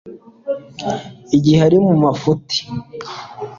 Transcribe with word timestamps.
igihe 1.35 1.59
ari 1.67 1.77
mu 1.85 1.93
mafuti 2.03 2.57